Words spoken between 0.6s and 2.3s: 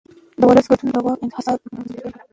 ګډون د واک انحصار کمزوری کوي